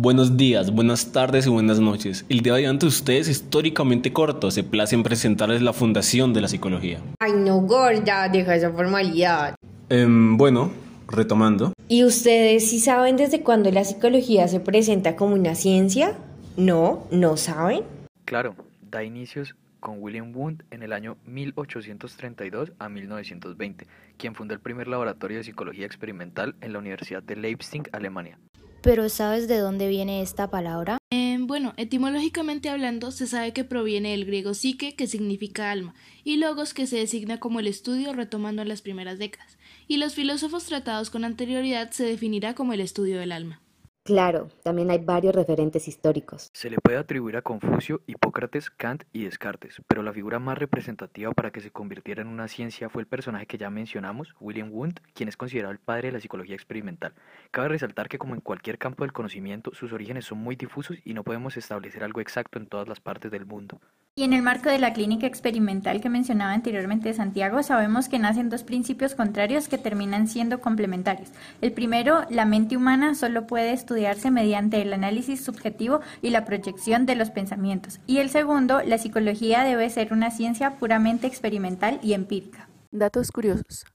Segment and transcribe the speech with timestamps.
[0.00, 2.24] Buenos días, buenas tardes y buenas noches.
[2.28, 6.46] El día de ante ustedes históricamente corto se place en presentarles la fundación de la
[6.46, 7.00] psicología.
[7.18, 9.56] Ay, no, gorda, deja esa formalidad.
[9.88, 10.70] Em, bueno,
[11.08, 11.72] retomando.
[11.88, 16.16] ¿Y ustedes sí saben desde cuándo la psicología se presenta como una ciencia?
[16.56, 17.82] No, no saben.
[18.24, 18.54] Claro,
[18.88, 24.86] da inicios con William Wundt en el año 1832 a 1920, quien fundó el primer
[24.86, 28.38] laboratorio de psicología experimental en la Universidad de Leipzig, Alemania.
[28.80, 30.98] ¿Pero sabes de dónde viene esta palabra?
[31.10, 36.36] Eh, bueno, etimológicamente hablando, se sabe que proviene del griego psique, que significa alma, y
[36.36, 41.10] logos, que se designa como el estudio retomando las primeras décadas, y los filósofos tratados
[41.10, 43.60] con anterioridad se definirá como el estudio del alma.
[44.08, 46.48] Claro, también hay varios referentes históricos.
[46.54, 51.30] Se le puede atribuir a Confucio, Hipócrates, Kant y Descartes, pero la figura más representativa
[51.32, 55.00] para que se convirtiera en una ciencia fue el personaje que ya mencionamos, William Wundt,
[55.12, 57.12] quien es considerado el padre de la psicología experimental.
[57.50, 61.12] Cabe resaltar que como en cualquier campo del conocimiento, sus orígenes son muy difusos y
[61.12, 63.78] no podemos establecer algo exacto en todas las partes del mundo.
[64.18, 68.50] Y en el marco de la clínica experimental que mencionaba anteriormente Santiago, sabemos que nacen
[68.50, 71.28] dos principios contrarios que terminan siendo complementarios.
[71.60, 77.06] El primero, la mente humana solo puede estudiarse mediante el análisis subjetivo y la proyección
[77.06, 78.00] de los pensamientos.
[78.08, 82.68] Y el segundo, la psicología debe ser una ciencia puramente experimental y empírica.
[82.90, 83.86] Datos curiosos.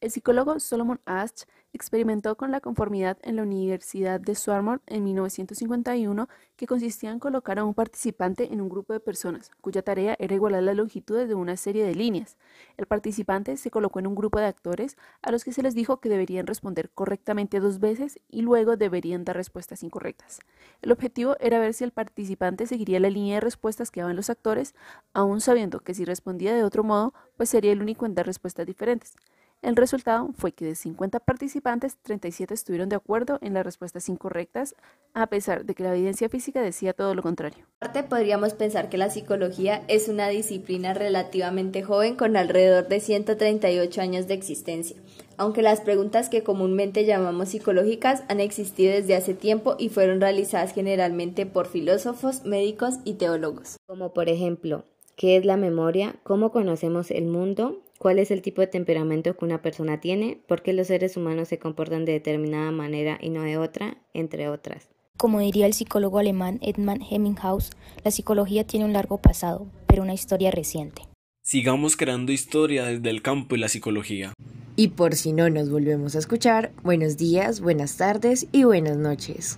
[0.00, 1.44] El psicólogo Solomon Asch
[1.78, 7.60] experimentó con la conformidad en la Universidad de Swarthmore en 1951 que consistía en colocar
[7.60, 11.36] a un participante en un grupo de personas cuya tarea era igualar las longitudes de
[11.36, 12.36] una serie de líneas.
[12.76, 16.00] El participante se colocó en un grupo de actores a los que se les dijo
[16.00, 20.40] que deberían responder correctamente dos veces y luego deberían dar respuestas incorrectas.
[20.82, 24.30] El objetivo era ver si el participante seguiría la línea de respuestas que daban los
[24.30, 24.74] actores,
[25.12, 28.66] aun sabiendo que si respondía de otro modo, pues sería el único en dar respuestas
[28.66, 29.14] diferentes.
[29.60, 34.76] El resultado fue que de 50 participantes, 37 estuvieron de acuerdo en las respuestas incorrectas,
[35.14, 37.66] a pesar de que la evidencia física decía todo lo contrario.
[37.80, 44.00] Aparte, podríamos pensar que la psicología es una disciplina relativamente joven con alrededor de 138
[44.00, 44.96] años de existencia,
[45.36, 50.72] aunque las preguntas que comúnmente llamamos psicológicas han existido desde hace tiempo y fueron realizadas
[50.72, 53.76] generalmente por filósofos, médicos y teólogos.
[53.86, 54.84] Como por ejemplo,
[55.16, 56.14] ¿qué es la memoria?
[56.22, 57.82] ¿Cómo conocemos el mundo?
[57.98, 61.48] Cuál es el tipo de temperamento que una persona tiene, por qué los seres humanos
[61.48, 64.88] se comportan de determinada manera y no de otra, entre otras.
[65.16, 67.70] Como diría el psicólogo alemán Edmund Hemminghaus,
[68.04, 71.02] la psicología tiene un largo pasado, pero una historia reciente.
[71.42, 74.34] Sigamos creando historia desde el campo y la psicología.
[74.76, 79.56] Y por si no nos volvemos a escuchar, buenos días, buenas tardes y buenas noches.